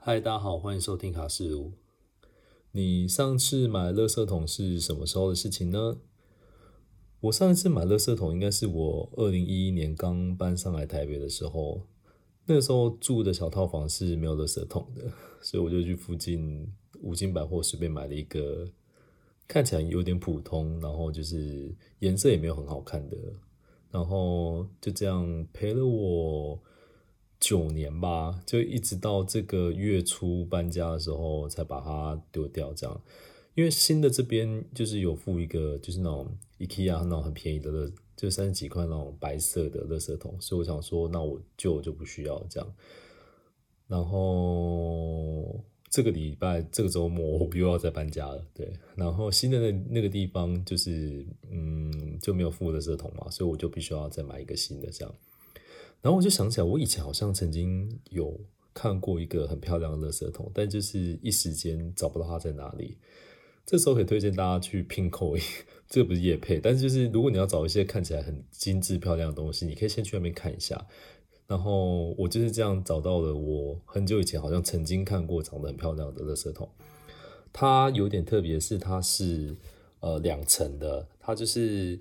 [0.00, 1.72] 嗨，大家好，欢迎收听卡式屋。
[2.70, 5.98] 你上次买垃圾桶是什么时候的事情呢？
[7.20, 11.82] 我上一次买垃圾桶应该是我二零一一年刚搬上来台北的时候，
[12.46, 16.72] 那个时候住的小套房是没有垃圾桶的，所以我就去附近
[17.02, 18.70] 五金百货随便买了一个，
[19.48, 23.16] 看起来有点普通，然后就是颜色也没有很好看的，
[23.90, 26.62] 然后就这样陪了我
[27.40, 33.00] 九年吧，就一直到这个月初搬家的时候才把它丢掉，这样。
[33.54, 42.74] 因为新的这边就是有附一个，就是那种 IKEA 那种很便宜的，就三十几块那种白色的垃圾桶，所以我想说，那我旧就不需要这样。
[43.88, 48.72] 然后这个礼拜这个周末我又要再搬家了，对。
[48.94, 55.14] 然后新的那那个地方就是嗯就没有附垃圾桶嘛，所以我就必须要再买一个新的这样。
[56.00, 58.38] 然后我就想起来，我以前好像曾经有
[58.72, 62.96] 看过一个很漂亮的垃圾桶，但就是一时间找不到它在哪里。
[63.66, 65.34] 这时候可以推荐大家去拼扣，
[65.88, 70.86] 这个不是夜配，但是就是如果你要找一些看起来很精致漂亮的东西，你可以先去那边看一下。
[71.46, 76.68] 然后我就是这样找到了我很久以前好像曾经看过长得很漂亮的垃圾桶。
[77.52, 79.56] 它有点特别，是它是
[80.00, 81.98] 呃两层的，它就是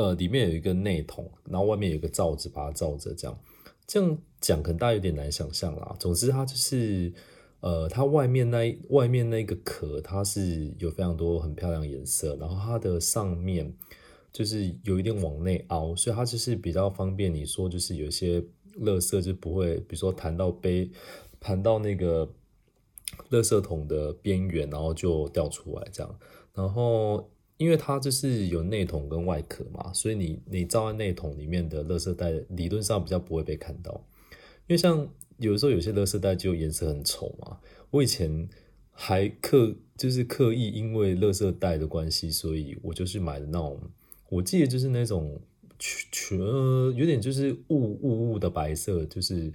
[0.00, 3.38] 呃里面有一个内桶，然后外面有一个罩子把它罩着，这样
[3.86, 5.96] 这样讲可能大家有点难想象啦。
[5.98, 7.12] 总之它就是。
[7.62, 13.70] 呃，它外面那外面那个壳，它是有非常多很漂亮颜色，然后它的上面
[14.32, 18.40] 就是有一点往内凹，所以它就是比较方便你说，就是有些
[18.78, 20.90] 垃圾就不会，比如说弹到杯，
[21.38, 22.26] 弹到那个
[23.28, 26.18] 垃圾桶的边缘，然后就掉出来这样。
[26.54, 27.28] 然后
[27.60, 34.04] 因为它就是有内桶跟外壳嘛，所以你你照在内桶里面的垃圾袋，理论上比较不会被看到，
[34.66, 35.08] 因为像。
[35.40, 37.60] 有时候有些垃圾袋就颜色很丑嘛。
[37.90, 38.46] 我以前
[38.92, 43.80] 还刻就是刻意因为垃圾袋的关系，所以我就是买的那种，
[44.28, 45.40] 我记得就是那种
[45.78, 49.50] 全有点就是雾雾雾的白色，就是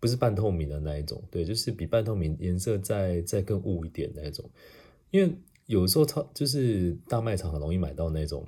[0.00, 4.48] 不是半透明的那一种，对，就是比半透明颜色再再更雾一点那种。
[5.10, 8.46] 因为有时候超就是大卖场很容易买到那种。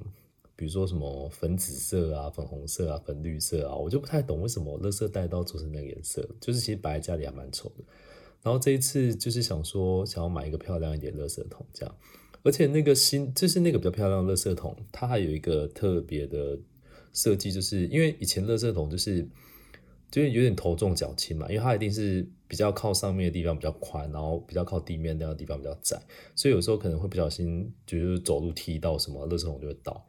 [0.57, 7.85] 比如说什么粉紫色啊、粉红色啊、粉绿色啊，我就不太懂为什么垃圾袋都要做成那个颜色，就是其实摆在家里还蛮丑的。
[8.43, 11.95] 然后这一次就是想说，想要买一个漂亮一点垃圾桶这样，
[12.43, 16.59] 而且那个新就是那个比较漂亮的垃圾桶，它还有一个特别的
[17.13, 19.25] 设计，就是因为以前垃圾桶就是
[20.11, 26.01] 就是有点头重脚轻嘛，因为它一定是比较靠上面的地方比较宽，然后比较靠地面那个地方比较窄，
[26.35, 30.05] 所以有时候可能会不小心就是走路踢到什么垃圾桶就会倒。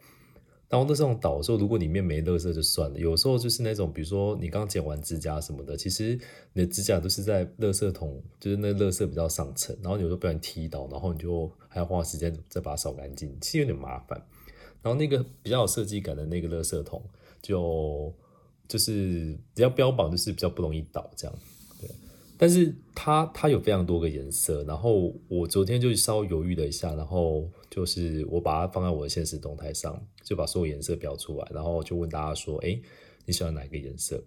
[0.70, 3.00] 然后那这种倒的时候，如果里面没垃圾就算了。
[3.00, 6.16] 有时候就是那种，比如说你刚剪完指甲什么的，其实
[6.54, 14.24] 你的指甲都是在垃圾桶，就是那垃圾比较上层，然后有时候不小心踢倒，然后你就还要花时间再把它扫干净，其实有点麻烦。
[14.84, 17.04] 然后那个比较有设计感的那个垃圾桶，
[17.42, 18.14] 就
[18.69, 21.40] 就是比较标榜就是比较不容易倒这样。
[21.81, 21.90] 对，
[22.38, 27.50] 但是它它有非常多个颜色，然后我昨天就稍微犹豫了一下，然后。
[27.72, 32.78] 就是我把它放在我的现实动态上，就把所有颜色标出来，然后就问大家说：“哎，
[33.28, 34.22] 你喜欢哪个颜色？”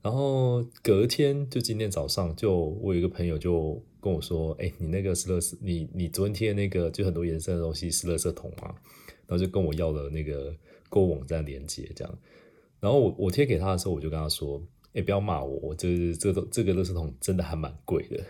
[0.00, 8.74] 然后隔天就今天早上，就我有一个朋友就跟我说：“哎，你那个是乐色，你你昨天贴那个就很多颜色的东西是乐色桶吗？”
[9.28, 10.56] 然后就跟我要了那个
[10.88, 12.18] 购物网站链接，这样。
[12.82, 14.60] 然后我我贴给他的时候，我就跟他说
[14.92, 18.20] ：“哎，不要骂我，我这这个这个乐色桶真的还蛮贵的，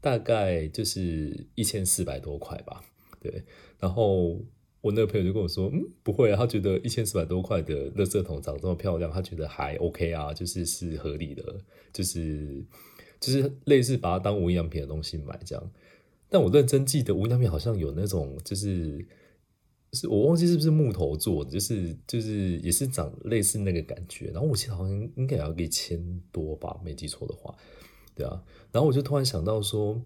[0.00, 2.82] 大概就是一千四百多块吧。”
[3.20, 3.44] 对，
[3.78, 4.40] 然后
[4.80, 11.42] 我那个朋友就跟我说，嗯，不会啊，他觉得一千四百多块的垃圾桶长这么漂亮，他觉得还 OK 啊，就是是合理的，
[11.92, 12.64] 就是
[13.20, 15.70] 就是类似把它当无印良品的东西买这样。
[16.30, 19.04] 但我认真记得无印良品好像有那种，就是
[19.92, 24.26] 是我忘记是不是木头做的，就是就是也是长类似那个感觉。
[24.26, 27.54] 然后我记得好像应该也要一千多吧，没记错的话，
[28.14, 28.42] 对啊。
[28.72, 30.00] 然后我就突然想到说。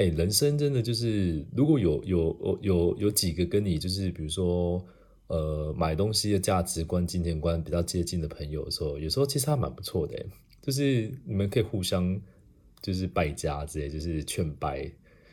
[0.00, 4.80] 哎，人生真的就是，如果有有有有几个跟你就是，比如说，
[5.26, 10.24] 呃，买东西的价值观、金钱观比较接近的朋友的时候，有时候其实还蛮不错的。
[10.62, 12.16] 就是你们可以互相
[12.80, 14.88] 就是败家之类，就是劝败。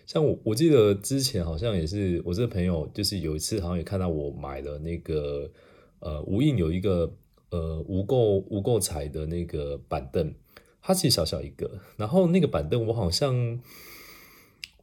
[0.06, 5.52] 像我，我记得之前好像也是我这个朋友，就是有一次好像也看到我买了那个
[6.00, 7.12] 呃无印有一个
[7.50, 10.34] 呃无垢无垢彩的那个板凳，
[10.82, 13.60] 它其实小小一个，然后那个板凳我好像。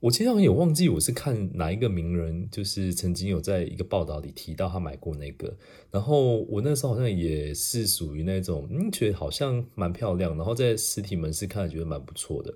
[0.00, 5.56] 我其实好像有忘记我是看哪一个名人，就是曾经有在一个报道里提到他买过那个，
[5.92, 12.52] 然后我那时候好像也是属于那种，嗯，觉得好像蛮漂亮，然后在实体门市看觉得蛮不错的，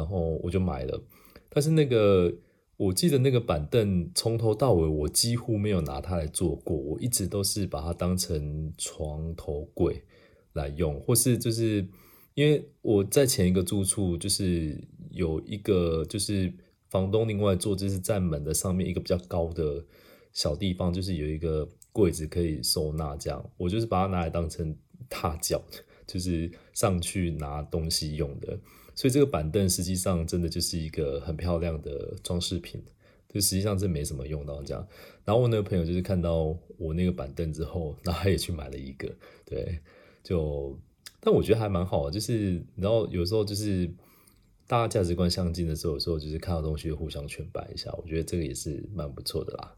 [0.00, 1.02] 然后我就买了。
[1.50, 2.32] 但是那个
[2.76, 10.02] 我记得那个板凳从头到尾我几乎没有拿它来坐过，我一直都是把它当成床头柜
[10.54, 11.86] 来用，或是就是
[12.34, 16.50] 因为我在前一个住处就是有一个就是
[16.88, 19.84] 房东另外做就是在门的上面一个比较高的
[20.32, 24.74] 小地方，就是有一个柜子可以收纳，这样我就是把它拿来当成
[25.10, 25.62] 踏脚，
[26.06, 28.58] 就是上去拿东西用的。
[29.00, 32.84] 所以这个板凳实际上真的就是一个很漂亮的装饰品，
[33.30, 34.86] 就实际上是没什么用到这样。
[35.24, 39.10] 然后我那个朋友就是看到我那个板凳之后，然后他也去买了一个，
[39.46, 39.78] 对，
[40.22, 40.78] 就
[41.18, 43.90] 但我觉得还蛮好，就是然后有时候就是
[44.66, 49.74] 大家价值观相近的时候，有时候就是看到东西互相劝摆一下，我觉得这个也是蛮不错的啦。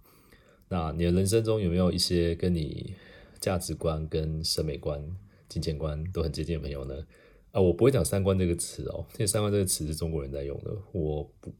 [0.68, 2.96] 那你的人生中有没有一些跟你
[3.38, 5.00] 价值观、跟审美观、
[5.48, 7.06] 金钱观都很接近的朋友呢？
[7.52, 10.76] 啊，我不会讲三观这个词哦，因为三观这个词是中国人在用的。
[10.92, 11.52] 我不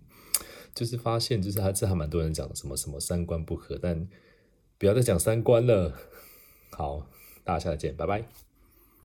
[0.75, 4.09] 就是发现，就是还这还蛮多人讲什么什么三观不合，但
[4.79, 5.93] 不要再讲三观了。
[6.73, 7.07] 好，
[7.45, 8.52] 大家下次见，拜拜。